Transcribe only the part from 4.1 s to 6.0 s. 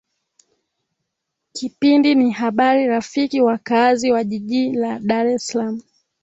wa jiji la dar es salaam